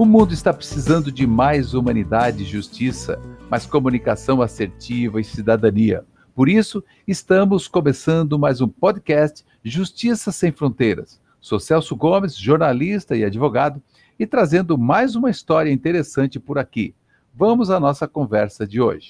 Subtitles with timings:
[0.00, 3.20] O mundo está precisando de mais humanidade e justiça,
[3.50, 6.06] mais comunicação assertiva e cidadania.
[6.34, 11.20] Por isso, estamos começando mais um podcast Justiça Sem Fronteiras.
[11.40, 13.82] Sou Celso Gomes, jornalista e advogado,
[14.18, 16.94] e trazendo mais uma história interessante por aqui.
[17.34, 19.08] Vamos à nossa conversa de hoje.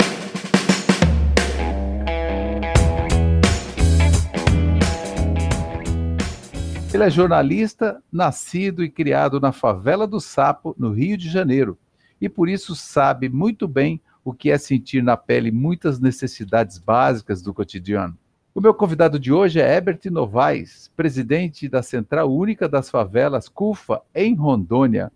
[6.93, 11.79] Ele é jornalista, nascido e criado na favela do Sapo, no Rio de Janeiro,
[12.21, 17.42] e por isso sabe muito bem o que é sentir na pele muitas necessidades básicas
[17.42, 18.16] do cotidiano.
[18.54, 24.02] O meu convidado de hoje é Herbert Novaes, presidente da Central Única das Favelas CUFA,
[24.15, 25.12] em Rondônia.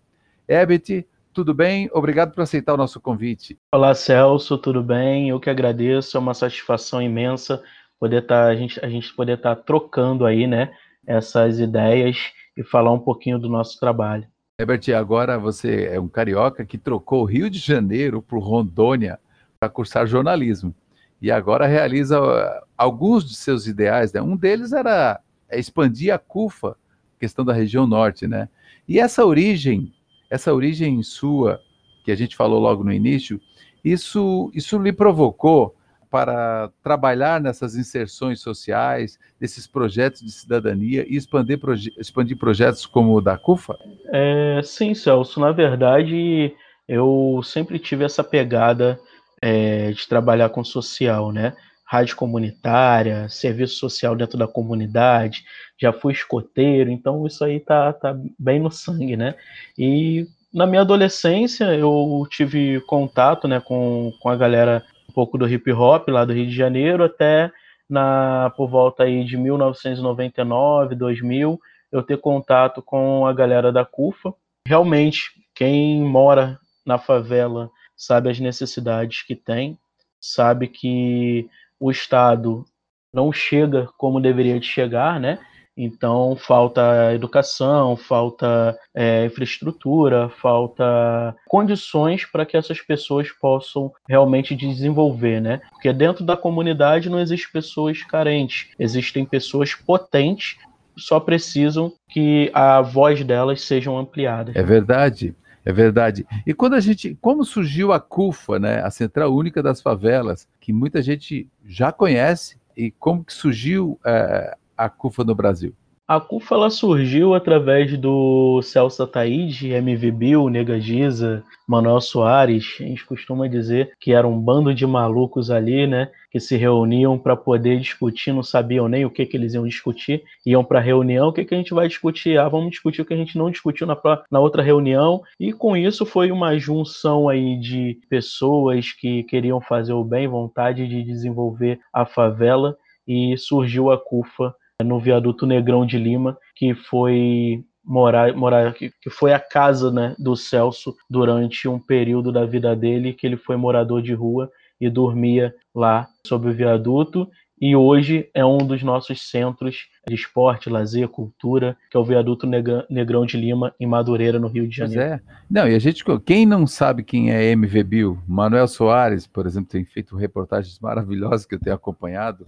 [0.47, 1.89] Herbert, tudo bem?
[1.93, 3.57] Obrigado por aceitar o nosso convite.
[3.73, 5.29] Olá, Celso, tudo bem?
[5.29, 7.61] Eu que agradeço, é uma satisfação imensa
[7.99, 10.73] poder estar tá, a gente a gente poder estar tá trocando aí, né,
[11.05, 12.17] essas ideias
[12.55, 14.25] e falar um pouquinho do nosso trabalho.
[14.57, 19.19] Herbert, agora você é um carioca que trocou o Rio de Janeiro por Rondônia
[19.59, 20.73] para cursar jornalismo
[21.21, 24.13] e agora realiza uh, alguns de seus ideais.
[24.13, 24.21] Né?
[24.21, 25.19] Um deles era
[25.51, 26.77] expandir a CUFA,
[27.19, 28.47] questão da região norte, né?
[28.87, 29.93] E essa origem,
[30.29, 31.59] essa origem sua
[32.05, 33.41] que a gente falou logo no início,
[33.83, 35.75] isso, isso lhe provocou
[36.15, 43.17] para trabalhar nessas inserções sociais, nesses projetos de cidadania e expandir, proje expandir projetos como
[43.17, 43.77] o da CUFA?
[44.13, 45.41] É, sim, Celso.
[45.41, 46.55] Na verdade,
[46.87, 48.97] eu sempre tive essa pegada
[49.41, 51.53] é, de trabalhar com social, né?
[51.83, 55.43] Rádio comunitária, serviço social dentro da comunidade,
[55.77, 59.35] já fui escoteiro, então isso aí tá, tá bem no sangue, né?
[59.77, 64.81] E na minha adolescência eu tive contato né, com, com a galera
[65.15, 67.49] pouco do hip hop lá do Rio de Janeiro até
[67.89, 71.59] na por volta aí de 1999, 2000,
[71.91, 74.33] eu ter contato com a galera da CUFA.
[74.67, 79.77] Realmente, quem mora na favela sabe as necessidades que tem,
[80.19, 81.47] sabe que
[81.79, 82.65] o Estado
[83.13, 85.39] não chega como deveria de chegar, né?
[85.77, 95.41] Então, falta educação, falta é, infraestrutura, falta condições para que essas pessoas possam realmente desenvolver,
[95.41, 95.61] né?
[95.71, 100.57] Porque dentro da comunidade não existem pessoas carentes, existem pessoas potentes,
[100.97, 104.55] só precisam que a voz delas sejam ampliadas.
[104.55, 105.35] É verdade.
[105.65, 106.27] É verdade.
[106.45, 110.71] E quando a gente, como surgiu a CUFA, né, a Central Única das Favelas, que
[110.71, 115.73] muita gente já conhece, e como que surgiu é, a CUFA no Brasil?
[116.07, 122.77] A CUFA ela surgiu através do Celso Ataíde, MV Bill, Nega Giza, Manuel Soares.
[122.79, 126.11] A gente costuma dizer que era um bando de malucos ali, né?
[126.29, 130.23] Que se reuniam para poder discutir, não sabiam nem o que, que eles iam discutir.
[130.45, 132.37] Iam para a reunião, o que, que a gente vai discutir?
[132.37, 133.99] Ah, vamos discutir o que a gente não discutiu na,
[134.29, 135.23] na outra reunião.
[135.39, 140.87] E com isso foi uma junção aí de pessoas que queriam fazer o bem, vontade
[140.87, 142.77] de desenvolver a favela.
[143.07, 144.53] E surgiu a CUFA
[144.83, 150.15] no viaduto Negrão de Lima, que foi morar, morar que, que foi a casa né,
[150.17, 154.89] do Celso durante um período da vida dele, que ele foi morador de rua e
[154.89, 157.29] dormia lá sob o viaduto.
[157.59, 162.45] E hoje é um dos nossos centros de esporte, lazer, cultura, que é o Viaduto
[162.45, 165.01] Negrão de Lima, em Madureira, no Rio de Janeiro.
[165.01, 165.21] Pois é.
[165.49, 168.19] Não, e a gente, quem não sabe quem é MV Bill?
[168.27, 172.45] Manuel Soares, por exemplo, tem feito reportagens maravilhosas que eu tenho acompanhado.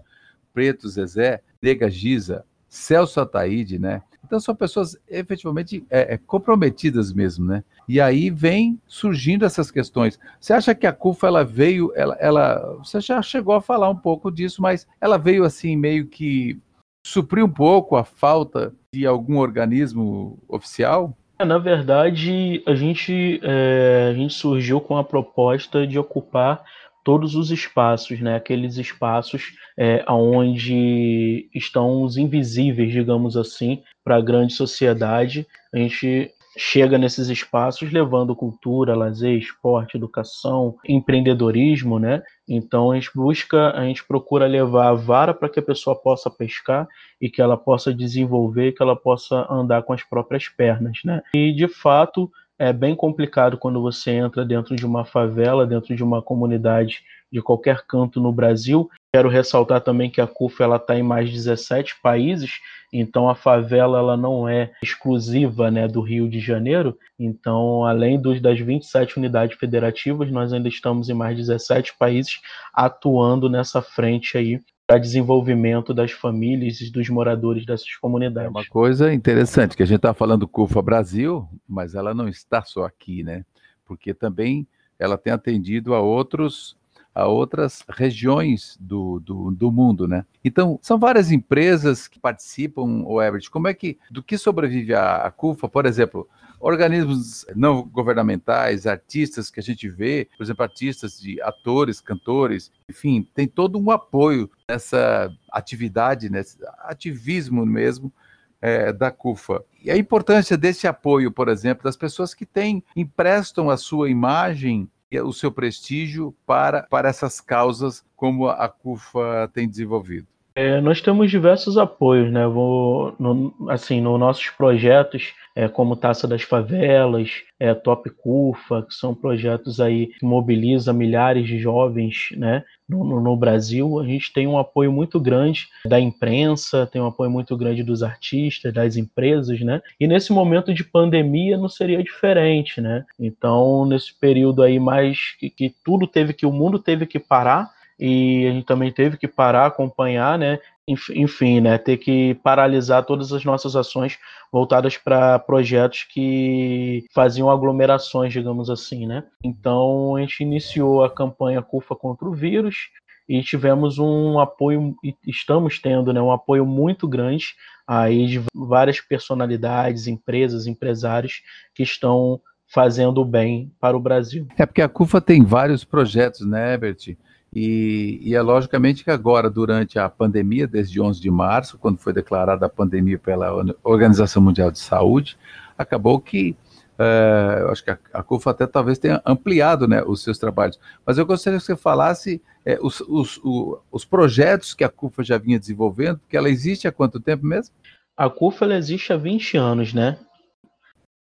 [0.58, 4.02] Preto Zezé, Nega Giza, Celso Ataíde, né?
[4.26, 7.64] Então são pessoas efetivamente é, é, comprometidas mesmo, né?
[7.88, 10.20] E aí vem surgindo essas questões.
[10.40, 13.96] Você acha que a CUFA ela veio, ela, ela, você já chegou a falar um
[13.96, 16.58] pouco disso, mas ela veio assim meio que
[17.06, 21.16] suprir um pouco a falta de algum organismo oficial?
[21.38, 26.64] É, na verdade, a gente, é, a gente surgiu com a proposta de ocupar
[27.08, 28.36] todos os espaços, né?
[28.36, 35.48] Aqueles espaços é, onde estão os invisíveis, digamos assim, para a grande sociedade.
[35.74, 42.22] A gente chega nesses espaços levando cultura, lazer, esporte, educação, empreendedorismo, né?
[42.46, 46.30] Então a gente busca, a gente procura levar a vara para que a pessoa possa
[46.30, 46.90] pescar
[47.22, 51.22] e que ela possa desenvolver, que ela possa andar com as próprias pernas, né?
[51.34, 56.04] E de fato é bem complicado quando você entra dentro de uma favela, dentro de
[56.04, 57.02] uma comunidade
[57.32, 58.90] de qualquer canto no Brasil.
[59.14, 62.60] Quero ressaltar também que a CUF ela está em mais de 17 países,
[62.92, 66.98] então a favela ela não é exclusiva né, do Rio de Janeiro.
[67.20, 72.40] Então, além dos, das 27 unidades federativas, nós ainda estamos em mais de 17 países
[72.74, 78.48] atuando nessa frente aí para desenvolvimento das famílias e dos moradores dessas comunidades.
[78.48, 82.64] É uma coisa interessante que a gente está falando CUFA Brasil, mas ela não está
[82.64, 83.46] só aqui, né?
[83.86, 84.66] Porque também
[84.98, 86.77] ela tem atendido a outros
[87.18, 90.24] a outras regiões do, do, do, mundo, né?
[90.46, 93.50] Então, são várias empresas que participam, o Everett.
[93.50, 96.30] Como é que, do que sobrevive a, a CUFA, por exemplo,
[96.60, 103.28] organismos não governamentais, artistas que a gente vê, por exemplo, artistas de atores, cantores, enfim,
[103.34, 108.14] tem todo um apoio nessa atividade, nesse ativismo mesmo,
[108.62, 109.64] é, da CUFA.
[109.84, 114.88] E a importância desse apoio, por exemplo, das pessoas que têm, emprestam a sua imagem
[115.24, 120.28] o seu prestígio para, para essas causas como a CUFA tem desenvolvido?
[120.58, 122.48] É, nós temos diversos apoios, né?
[122.48, 128.96] Vou, no, assim, nos nossos projetos, é, como Taça das Favelas, é, Top CUFA, que
[128.96, 132.64] são projetos aí que mobilizam milhares de jovens, né?
[132.90, 137.08] No, no, no, Brasil, a gente tem um apoio muito grande da imprensa, tem um
[137.08, 139.80] apoio muito grande dos artistas, das empresas, né?
[140.00, 143.06] E nesse momento de pandemia não seria diferente, né?
[143.20, 147.77] Então, nesse período aí mais que, que tudo teve que, o mundo teve que parar,
[148.00, 150.60] e a gente também teve que parar, acompanhar, né?
[150.88, 151.78] Enfim, né?
[151.78, 154.18] Ter que paralisar todas as nossas ações
[154.52, 159.24] voltadas para projetos que faziam aglomerações, digamos assim, né?
[159.44, 162.90] Então a gente iniciou a campanha CUFA contra o vírus
[163.28, 164.96] e tivemos um apoio,
[165.26, 166.22] estamos tendo, né?
[166.22, 167.48] Um apoio muito grande
[167.86, 171.42] aí de várias personalidades, empresas, empresários
[171.74, 174.48] que estão fazendo bem para o Brasil.
[174.58, 177.18] É porque a CUFA tem vários projetos, né, Herbert?
[177.54, 182.14] E, e, é logicamente que agora, durante a pandemia, desde 11 de março, quando foi
[182.14, 185.38] declarada a pandemia pela Organização Mundial de Saúde,
[185.78, 186.56] acabou que,
[187.00, 190.80] uh, acho que a, a CUFA até talvez tenha ampliado né, os seus trabalhos.
[191.06, 195.24] Mas eu gostaria que você falasse é, os, os, o, os projetos que a CUFA
[195.24, 197.74] já vinha desenvolvendo, porque ela existe há quanto tempo mesmo?
[198.16, 200.20] A CUFA ela existe há 20 anos, né?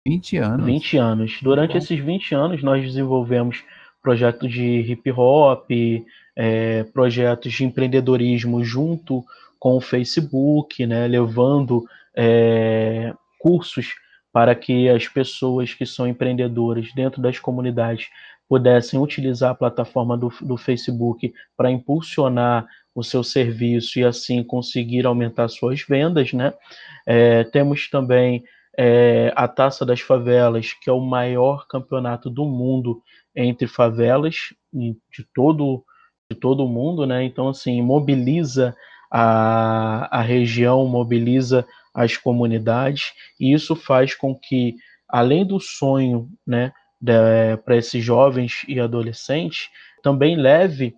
[0.06, 0.66] 20 anos.
[0.66, 1.38] 20 anos.
[1.42, 1.78] Durante Bom.
[1.78, 3.62] esses 20 anos, nós desenvolvemos
[4.02, 5.70] projetos de hip hop,
[6.36, 9.24] é, projetos de empreendedorismo junto
[9.58, 11.84] com o Facebook, né, levando
[12.16, 13.94] é, cursos
[14.32, 18.08] para que as pessoas que são empreendedoras dentro das comunidades
[18.48, 25.06] pudessem utilizar a plataforma do, do Facebook para impulsionar o seu serviço e assim conseguir
[25.06, 26.52] aumentar suas vendas, né?
[27.06, 28.42] É, temos também
[28.76, 33.02] é, a Taça das Favelas, que é o maior campeonato do mundo
[33.38, 35.84] entre favelas de todo
[36.30, 37.24] de todo o mundo, né?
[37.24, 38.76] Então assim mobiliza
[39.10, 44.76] a, a região, mobiliza as comunidades e isso faz com que
[45.08, 46.72] além do sonho, né,
[47.64, 49.70] para esses jovens e adolescentes,
[50.02, 50.94] também leve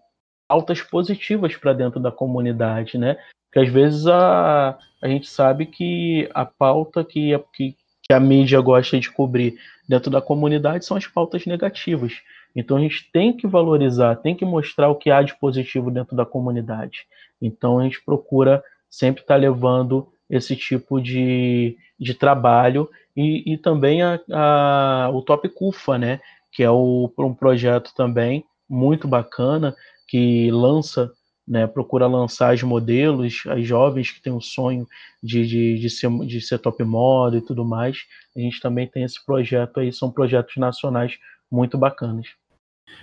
[0.48, 3.16] altas positivas para dentro da comunidade, né?
[3.46, 7.76] Porque às vezes a, a gente sabe que a pauta que, que,
[8.10, 9.56] que a mídia gosta de cobrir
[9.88, 12.14] dentro da comunidade são as pautas negativas.
[12.56, 16.16] Então a gente tem que valorizar, tem que mostrar o que há de positivo dentro
[16.16, 17.06] da comunidade.
[17.40, 23.56] Então a gente procura sempre estar tá levando esse tipo de, de trabalho e, e
[23.56, 26.20] também a, a, o Top CUFA, né?
[26.50, 29.72] Que é o, um projeto também muito bacana
[30.08, 31.12] que lança
[31.50, 34.86] né, procura lançar os modelos, as jovens que têm o sonho
[35.20, 38.04] de, de, de, ser, de ser top model e tudo mais.
[38.36, 41.18] A gente também tem esse projeto aí, são projetos nacionais
[41.50, 42.28] muito bacanas.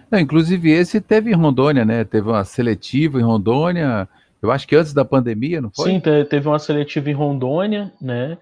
[0.10, 2.06] Não, inclusive esse teve em Rondônia, né?
[2.06, 4.08] Teve uma seletiva em Rondônia,
[4.42, 5.92] eu acho que antes da pandemia, não foi?
[5.92, 8.38] Sim, teve uma seletiva em Rondônia, né?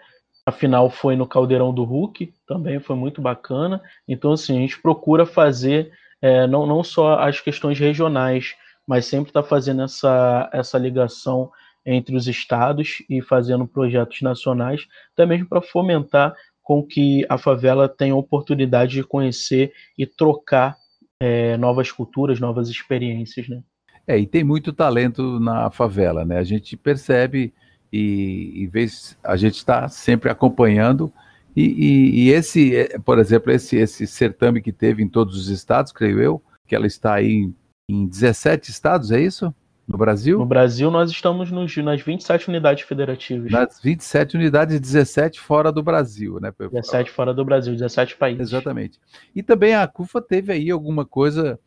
[0.45, 3.81] A final foi no Caldeirão do Hulk, também foi muito bacana.
[4.07, 8.53] Então, assim, a gente procura fazer é, não, não só as questões regionais,
[8.87, 11.51] mas sempre está fazendo essa, essa ligação
[11.85, 17.87] entre os estados e fazendo projetos nacionais, até mesmo para fomentar com que a favela
[17.87, 20.75] tenha oportunidade de conhecer e trocar
[21.19, 23.61] é, novas culturas, novas experiências, né?
[24.07, 26.37] É, e tem muito talento na favela, né?
[26.37, 27.53] A gente percebe
[27.93, 31.11] e, e vez, a gente está sempre acompanhando
[31.55, 35.47] e, e, e, esse, é, por exemplo, esse, esse certame que teve em todos os
[35.47, 37.55] estados, creio eu, que ela está aí em
[37.89, 39.53] 17 estados, é isso?
[39.87, 40.39] No Brasil?
[40.39, 43.51] No Brasil, nós estamos nos, nas 27 unidades federativas.
[43.51, 46.51] Nas 27 unidades, 17 fora do Brasil, né?
[46.57, 48.47] 17 fora do Brasil, 17 países.
[48.51, 48.99] Exatamente.
[49.35, 51.59] E também a CUFA teve aí alguma coisa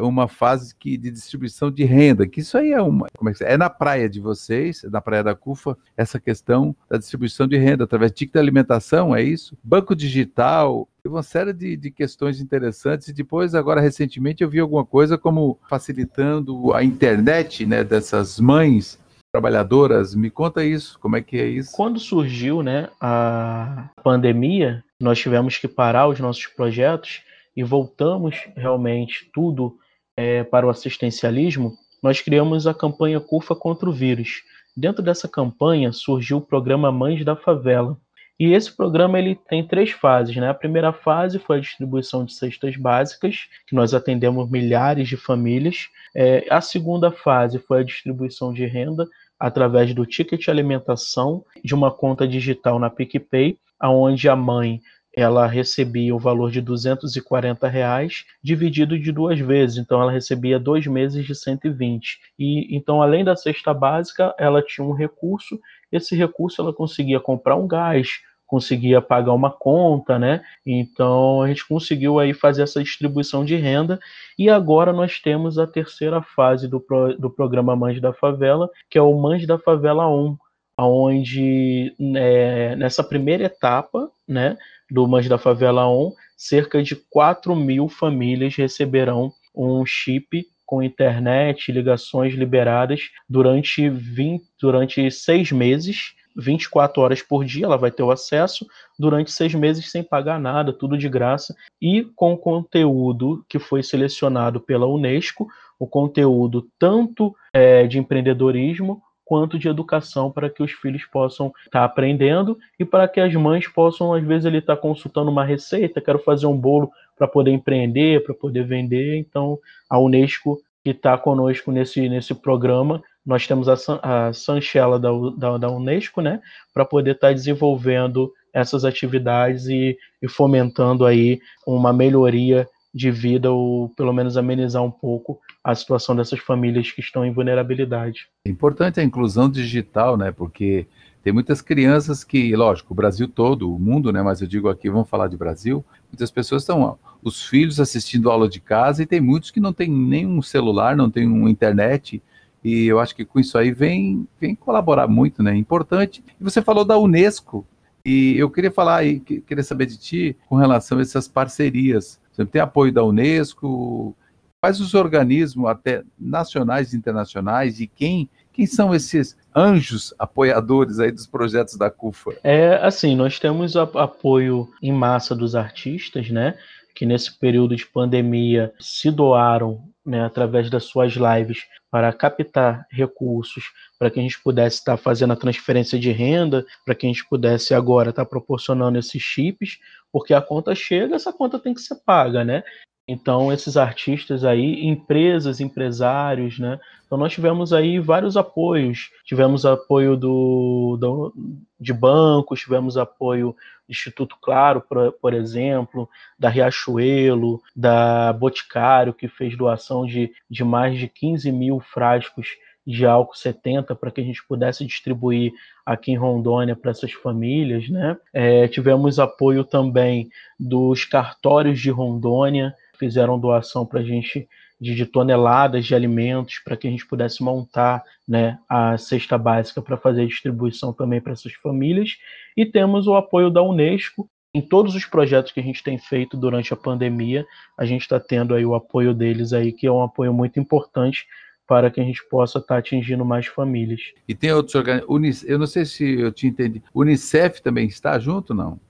[0.00, 3.06] uma fase que, de distribuição de renda, que isso aí é uma.
[3.16, 3.52] Como é, que é?
[3.52, 7.84] é na praia de vocês, na praia da CUFA, essa questão da distribuição de renda
[7.84, 9.56] através de ticket de alimentação, é isso?
[9.62, 13.08] Banco digital, uma série de, de, questões interessantes.
[13.08, 18.98] E depois, agora recentemente, eu vi alguma coisa como facilitando a internet né, dessas mães
[19.32, 20.14] trabalhadoras.
[20.14, 21.72] Me conta isso, como é que é isso?
[21.72, 27.22] Quando surgiu né, a pandemia, nós tivemos que parar os nossos projetos
[27.56, 29.78] e voltamos realmente tudo
[30.16, 34.42] é, para o assistencialismo, nós criamos a campanha CUFA contra o vírus.
[34.76, 37.96] Dentro dessa campanha surgiu o programa Mães da Favela.
[38.38, 40.36] E esse programa ele tem três fases.
[40.36, 40.50] Né?
[40.50, 45.88] A primeira fase foi a distribuição de cestas básicas, que nós atendemos milhares de famílias.
[46.14, 49.08] É, a segunda fase foi a distribuição de renda
[49.40, 54.80] através do ticket alimentação de uma conta digital na PicPay, aonde a mãe
[55.16, 60.86] ela recebia o valor de 240 reais dividido de duas vezes, então ela recebia dois
[60.86, 62.20] meses de 120.
[62.38, 65.58] E então, além da cesta básica, ela tinha um recurso.
[65.90, 70.42] Esse recurso ela conseguia comprar um gás, conseguia pagar uma conta, né?
[70.66, 73.98] Então a gente conseguiu aí fazer essa distribuição de renda
[74.38, 78.98] e agora nós temos a terceira fase do, pro, do programa Mães da Favela, que
[78.98, 80.36] é o Mães da Favela 1,
[80.78, 84.58] onde né, nessa primeira etapa, né,
[84.90, 91.70] do Mães da Favela 1, cerca de 4 mil famílias receberão um chip com internet,
[91.70, 98.10] ligações liberadas durante, 20, durante seis meses, 24 horas por dia, ela vai ter o
[98.10, 98.66] acesso
[98.98, 104.60] durante seis meses sem pagar nada, tudo de graça, e com conteúdo que foi selecionado
[104.60, 105.46] pela Unesco,
[105.78, 111.80] o conteúdo tanto é, de empreendedorismo quanto de educação para que os filhos possam estar
[111.80, 115.44] tá aprendendo e para que as mães possam, às vezes, ele estar tá consultando uma
[115.44, 119.18] receita, quero fazer um bolo para poder empreender, para poder vender.
[119.18, 119.58] Então,
[119.90, 125.58] a Unesco que está conosco nesse, nesse programa, nós temos a, a Sanchela da, da,
[125.58, 126.40] da Unesco, né,
[126.72, 133.50] para poder estar tá desenvolvendo essas atividades e, e fomentando aí uma melhoria de vida
[133.50, 138.28] ou pelo menos amenizar um pouco a situação dessas famílias que estão em vulnerabilidade.
[138.46, 140.30] É importante a inclusão digital, né?
[140.30, 140.86] Porque
[141.24, 144.22] tem muitas crianças que, lógico, o Brasil todo, o mundo, né?
[144.22, 145.84] Mas eu digo aqui, vamos falar de Brasil.
[146.08, 149.90] Muitas pessoas estão, os filhos assistindo aula de casa e tem muitos que não têm
[149.90, 152.22] nenhum celular, não têm uma internet.
[152.62, 155.56] E eu acho que com isso aí vem, vem colaborar muito, né?
[155.56, 156.22] Importante.
[156.40, 157.66] E você falou da Unesco.
[158.04, 162.44] E eu queria falar aí, queria saber de ti com relação a essas parcerias você
[162.44, 164.14] tem apoio da Unesco,
[164.60, 171.10] quais os organismos, até nacionais e internacionais, e quem, quem são esses anjos apoiadores aí
[171.10, 172.36] dos projetos da CUFA?
[172.42, 176.56] É assim, nós temos apoio em massa dos artistas, né?
[176.94, 183.64] Que nesse período de pandemia se doaram né, através das suas lives para captar recursos,
[183.98, 187.26] para que a gente pudesse estar fazendo a transferência de renda, para que a gente
[187.28, 189.78] pudesse agora estar proporcionando esses chips,
[190.12, 192.62] porque a conta chega, essa conta tem que ser paga, né?
[193.08, 196.80] Então, esses artistas aí, empresas, empresários, né?
[197.06, 199.10] Então, nós tivemos aí vários apoios.
[199.24, 201.34] Tivemos apoio do, do
[201.78, 203.54] de bancos, tivemos apoio
[203.86, 210.64] do Instituto Claro, por, por, exemplo, da Riachuelo, da Boticário, que fez doação de, de
[210.64, 215.52] mais de 15 mil frascos de álcool 70 para que a gente pudesse distribuir
[215.84, 218.16] aqui em Rondônia para essas famílias, né?
[218.32, 224.48] É, tivemos apoio também dos cartórios de Rondônia, fizeram doação para a gente
[224.80, 229.80] de, de, toneladas de alimentos para que a gente pudesse montar né, a cesta básica
[229.80, 232.10] para fazer distribuição também para essas famílias.
[232.56, 234.28] E temos o apoio da Unesco.
[234.54, 237.44] Em todos os projetos que a gente tem feito durante a pandemia,
[237.76, 241.26] a gente está tendo aí o apoio deles aí, que é um apoio muito importante
[241.66, 244.00] para que a gente possa estar tá atingindo mais famílias.
[244.26, 248.54] E tem outros organismos, eu não sei se eu te entendi, Unicef também está junto,
[248.54, 248.80] não?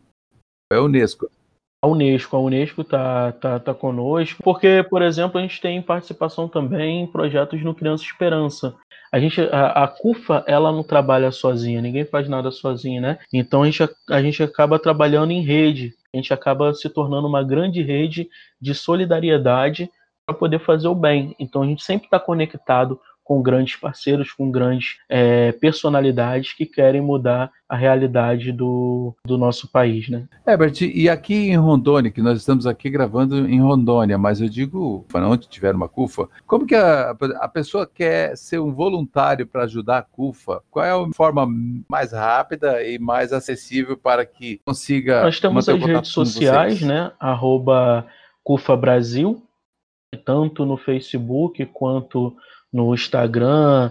[0.71, 1.29] É a Unesco.
[1.87, 6.49] A Unesco, a Unesco está tá, tá conosco, porque, por exemplo, a gente tem participação
[6.49, 8.75] também em projetos no Criança Esperança.
[9.13, 13.21] A gente, a, a CUFA, ela não trabalha sozinha, ninguém faz nada sozinho, né?
[13.33, 17.45] Então a gente, a gente acaba trabalhando em rede, a gente acaba se tornando uma
[17.45, 18.29] grande rede
[18.61, 19.89] de solidariedade
[20.27, 21.37] para poder fazer o bem.
[21.39, 27.01] Então a gente sempre está conectado com grandes parceiros, com grandes é, personalidades que querem
[27.01, 30.29] mudar a realidade do, do nosso país, né?
[30.47, 35.05] Herbert, e aqui em Rondônia, que nós estamos aqui gravando em Rondônia, mas eu digo,
[35.13, 39.99] onde tiver uma CUFA, como que a, a pessoa quer ser um voluntário para ajudar
[39.99, 40.63] a CUFA?
[40.71, 41.49] Qual é a forma
[41.91, 47.11] mais rápida e mais acessível para que consiga Nós temos as redes sociais, né?
[47.19, 48.07] Arroba
[48.45, 49.43] CUFA Brasil,
[50.25, 52.37] tanto no Facebook quanto
[52.73, 53.91] no Instagram,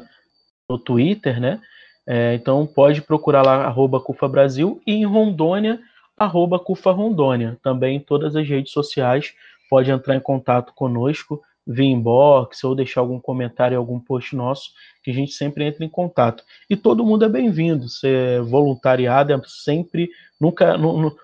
[0.70, 1.62] no Twitter, né?
[2.08, 5.80] É, então pode procurar lá arroba Cufa Brasil e em Rondônia,
[6.18, 7.58] arroba Cufa Rondônia.
[7.64, 9.34] Também em todas as redes sociais
[9.70, 14.70] pode entrar em contato conosco via inbox ou deixar algum comentário, algum post nosso,
[15.04, 16.44] que a gente sempre entra em contato.
[16.70, 17.90] E todo mundo é bem-vindo.
[17.90, 20.78] Ser voluntariado é sempre, nunca,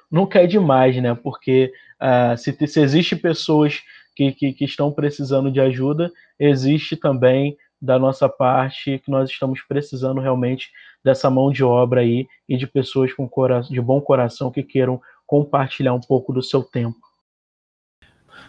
[0.10, 1.14] nunca é demais, né?
[1.14, 3.82] Porque uh, se, se existe pessoas
[4.16, 9.62] que, que, que estão precisando de ajuda, existe também da nossa parte que nós estamos
[9.62, 10.70] precisando realmente
[11.04, 13.30] dessa mão de obra aí e de pessoas com
[13.70, 17.00] de bom coração que queiram compartilhar um pouco do seu tempo.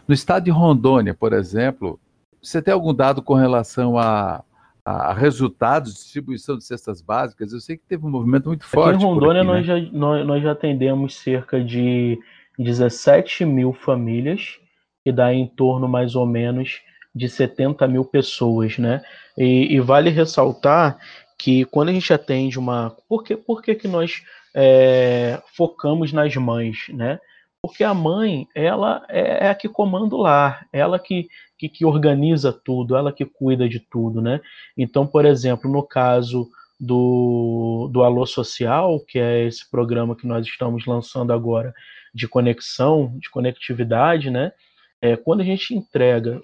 [0.06, 1.98] No estado de Rondônia, por exemplo,
[2.42, 4.44] você tem algum dado com relação a,
[4.84, 7.52] a resultados de distribuição de cestas básicas?
[7.52, 8.96] Eu sei que teve um movimento muito forte.
[8.96, 9.56] Aqui em Rondônia, aqui, né?
[9.56, 12.18] nós, já, nós, nós já atendemos cerca de
[12.58, 14.58] 17 mil famílias
[15.04, 16.80] que dá em torno mais ou menos
[17.14, 19.02] de 70 mil pessoas, né?
[19.36, 20.98] E, e vale ressaltar
[21.38, 22.96] que quando a gente atende uma.
[23.08, 24.22] Por que, por que, que nós
[24.54, 27.18] é, focamos nas mães, né?
[27.60, 31.84] Porque a mãe, ela é, é a que comanda o lar, ela que, que, que
[31.84, 34.40] organiza tudo, ela que cuida de tudo, né?
[34.76, 40.44] Então, por exemplo, no caso do, do Alô Social, que é esse programa que nós
[40.44, 41.72] estamos lançando agora
[42.12, 44.52] de conexão, de conectividade, né?
[45.02, 46.40] É, quando a gente entrega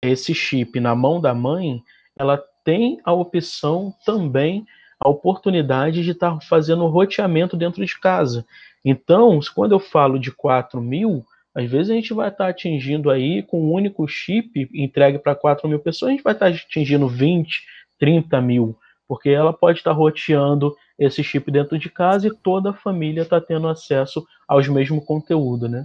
[0.00, 1.82] esse chip na mão da mãe,
[2.16, 4.64] ela tem a opção também,
[5.00, 8.46] a oportunidade de estar tá fazendo roteamento dentro de casa.
[8.84, 13.10] Então, quando eu falo de 4 mil, às vezes a gente vai estar tá atingindo
[13.10, 16.56] aí, com um único chip entregue para 4 mil pessoas, a gente vai estar tá
[16.56, 17.64] atingindo 20,
[17.98, 18.78] 30 mil,
[19.08, 23.40] porque ela pode estar roteando esse chip dentro de casa e toda a família está
[23.40, 25.84] tendo acesso aos mesmos conteúdos, né?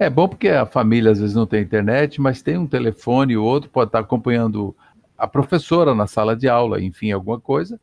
[0.00, 3.42] É bom porque a família às vezes não tem internet, mas tem um telefone, o
[3.42, 4.74] outro pode estar acompanhando
[5.16, 7.80] a professora na sala de aula, enfim, alguma coisa,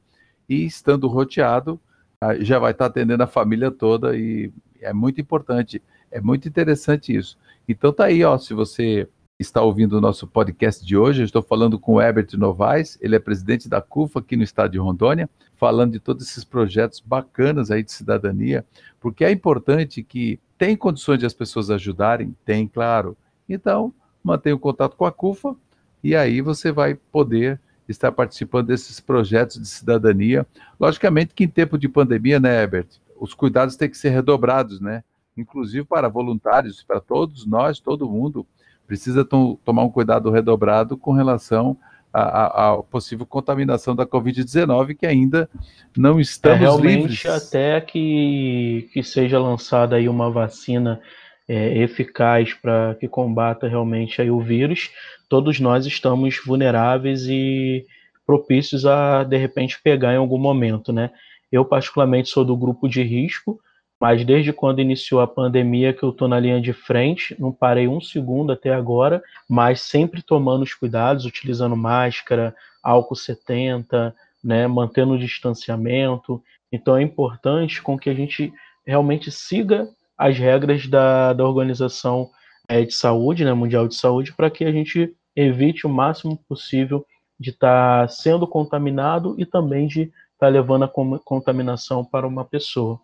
[0.48, 1.78] e estando roteado,
[2.22, 4.50] ah, já vai estar atendendo a família toda e
[4.80, 7.38] é muito importante, é muito interessante isso.
[7.68, 11.42] Então tá aí, ó, se você está ouvindo o nosso podcast de hoje, eu estou
[11.42, 15.30] falando com o Herbert Novaes, ele é presidente da CUFA aqui no estado de Rondônia,
[15.58, 18.66] falando de todos esses projetos bacanas aí de cidadania,
[19.02, 22.36] porque é importante que tem condições de as pessoas ajudarem?
[22.46, 23.18] Tem, claro.
[23.48, 25.56] Então, mantenha o contato com a CUFA
[26.04, 30.46] e aí você vai poder estar participando desses projetos de cidadania.
[30.80, 32.88] Logicamente que em tempo de pandemia, né, Herbert,
[33.20, 35.04] os cuidados têm que ser redobrados, né?
[35.38, 38.46] Inclusive para voluntários, para todos nós, todo mundo
[38.88, 41.78] precisa to tomar um cuidado redobrado com relação
[42.16, 45.50] à possível contaminação da Covid-19, que ainda
[45.98, 47.26] não estamos é, realmente livres.
[47.26, 51.02] até que, que seja lançada aí uma vacina
[51.48, 54.92] é, eficaz para que combata realmente aí o vírus,
[55.30, 57.86] todos nós estamos vulneráveis e
[58.26, 61.12] propícios a, de repente, pegar em algum momento, né?
[61.52, 63.60] Eu, particularmente, sou do grupo de risco,
[64.00, 67.88] mas desde quando iniciou a pandemia que eu estou na linha de frente, não parei
[67.88, 75.14] um segundo até agora, mas sempre tomando os cuidados, utilizando máscara, álcool 70, né, mantendo
[75.14, 76.44] o distanciamento.
[76.72, 78.54] Então é importante com que a gente
[78.86, 82.30] realmente siga as regras da, da Organização
[82.68, 87.06] é, de Saúde, né, Mundial de Saúde, para que a gente evite o máximo possível
[87.40, 90.92] de estar tá sendo contaminado e também de estar tá levando a
[91.24, 93.00] contaminação para uma pessoa.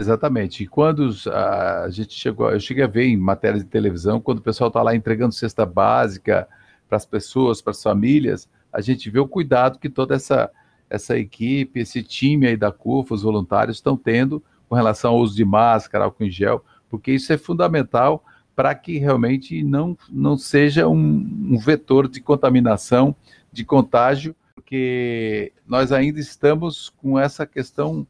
[0.00, 0.62] Exatamente.
[0.62, 4.42] E quando a gente chegou, eu cheguei a ver em matérias de televisão, quando o
[4.42, 6.46] pessoal está lá entregando cesta básica
[6.88, 10.52] para as pessoas, para as famílias, a gente vê o cuidado que toda essa,
[10.88, 15.34] essa equipe, esse time aí da CUFA, os voluntários, estão tendo com relação ao uso
[15.34, 20.86] de máscara, álcool em gel, porque isso é fundamental para que realmente não, não seja
[20.86, 23.16] um, um vetor de contaminação,
[23.52, 28.06] de contágio, porque nós ainda estamos com essa questão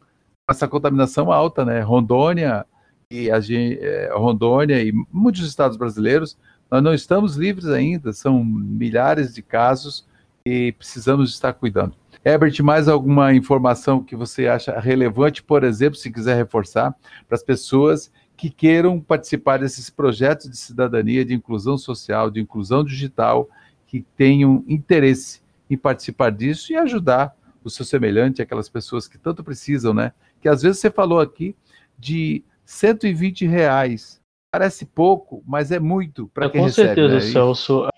[0.48, 1.80] essa contaminação alta, né?
[1.80, 2.64] Rondônia
[3.10, 6.36] e a é, Rondônia e muitos estados brasileiros,
[6.70, 10.06] nós não estamos livres ainda, são milhares de casos
[10.44, 11.94] e precisamos estar cuidando.
[12.24, 16.94] Herbert, mais alguma informação que você acha relevante, por exemplo, se quiser reforçar,
[17.26, 22.84] para as pessoas que queiram participar desses projetos de cidadania, de inclusão social, de inclusão
[22.84, 23.48] digital,
[23.86, 27.34] que tenham interesse em participar disso e ajudar
[27.64, 30.12] o seu semelhante, aquelas pessoas que tanto precisam, né?
[30.40, 31.54] Que às vezes você falou aqui
[31.98, 34.20] de 120 reais.
[34.50, 36.88] Parece pouco, mas é muito para é, quem com recebe.
[36.88, 37.32] Com certeza, né?
[37.32, 37.88] Celso.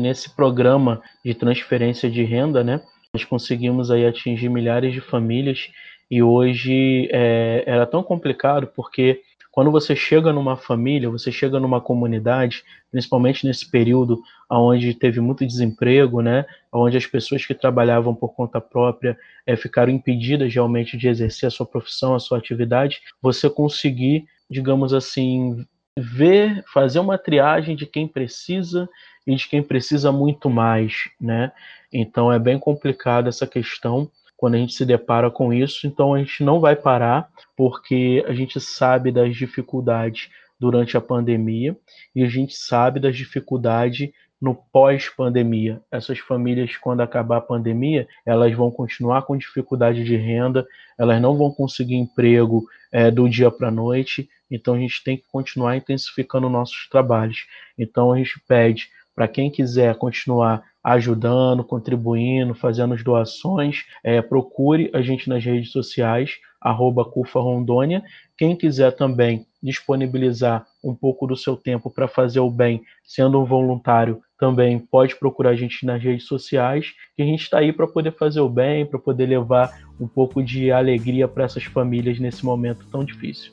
[0.00, 2.80] Nesse programa de transferência de renda, né?
[3.12, 5.68] Nós conseguimos aí atingir milhares de famílias
[6.10, 9.22] e hoje é, era tão complicado porque
[9.60, 15.46] quando você chega numa família, você chega numa comunidade, principalmente nesse período onde teve muito
[15.46, 21.08] desemprego, né, onde as pessoas que trabalhavam por conta própria é, ficaram impedidas realmente de
[21.08, 27.76] exercer a sua profissão, a sua atividade, você conseguir, digamos assim, ver, fazer uma triagem
[27.76, 28.88] de quem precisa
[29.26, 31.52] e de quem precisa muito mais, né?
[31.92, 34.10] Então é bem complicada essa questão
[34.40, 35.86] quando a gente se depara com isso.
[35.86, 41.76] Então a gente não vai parar, porque a gente sabe das dificuldades durante a pandemia
[42.16, 44.08] e a gente sabe das dificuldades
[44.40, 45.82] no pós-pandemia.
[45.92, 50.66] Essas famílias, quando acabar a pandemia, elas vão continuar com dificuldade de renda,
[50.98, 55.18] elas não vão conseguir emprego é, do dia para a noite, então a gente tem
[55.18, 57.46] que continuar intensificando nossos trabalhos.
[57.78, 58.88] Então a gente pede
[59.20, 65.72] para quem quiser continuar ajudando, contribuindo, fazendo as doações, é, procure a gente nas redes
[65.72, 68.02] sociais, arroba Cufa Rondônia.
[68.34, 73.44] Quem quiser também disponibilizar um pouco do seu tempo para fazer o bem, sendo um
[73.44, 77.86] voluntário, também pode procurar a gente nas redes sociais, que a gente está aí para
[77.86, 82.42] poder fazer o bem, para poder levar um pouco de alegria para essas famílias nesse
[82.42, 83.52] momento tão difícil.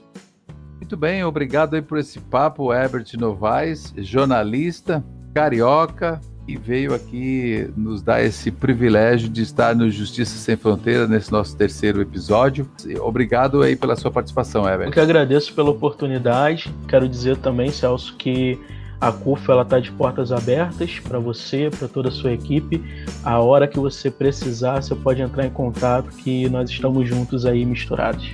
[0.77, 8.01] Muito bem, obrigado aí por esse papo, Herbert Novaes, jornalista, carioca, e veio aqui nos
[8.01, 12.69] dar esse privilégio de estar no Justiça Sem Fronteiras nesse nosso terceiro episódio.
[13.01, 14.87] Obrigado aí pela sua participação, Ever.
[14.87, 16.73] Eu que agradeço pela oportunidade.
[16.87, 18.57] Quero dizer também, Celso, que
[18.99, 22.81] a CUF ela está de portas abertas para você, para toda a sua equipe.
[23.25, 27.65] A hora que você precisar, você pode entrar em contato que nós estamos juntos aí
[27.65, 28.25] misturados.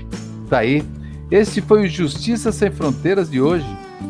[0.49, 0.83] Tá aí.
[1.31, 3.65] Este foi o Justiça Sem Fronteiras de hoje.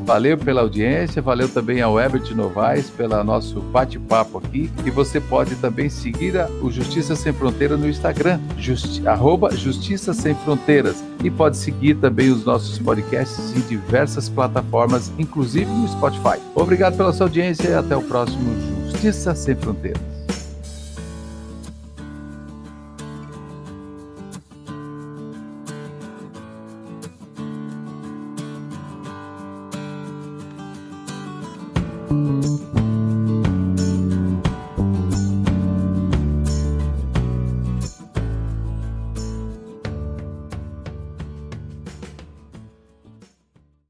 [0.06, 4.70] Valeu pela audiência, valeu também ao Herbert Novaes pelo nosso bate-papo aqui.
[4.86, 10.36] E você pode também seguir o Justiça Sem Fronteiras no Instagram, justi arroba Justiça Sem
[10.36, 11.04] Fronteiras.
[11.24, 16.40] E pode seguir também os nossos podcasts em diversas plataformas, inclusive no Spotify.
[16.54, 18.54] Obrigado pela sua audiência e até o próximo
[18.92, 20.13] Justiça Sem Fronteiras.